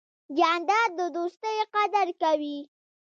[0.37, 2.57] جانداد د دوستۍ قدر کوي.